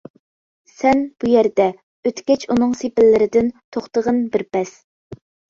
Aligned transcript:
سەن، 0.77 1.03
بۇ 1.23 1.29
يەردە، 1.33 1.67
ئۆتكەچ 2.09 2.47
ئۇنىڭ 2.49 2.73
سېپىللىرىدىن 2.81 3.53
توختىغىن 3.79 4.21
بىر 4.35 4.47
پەس! 4.59 4.75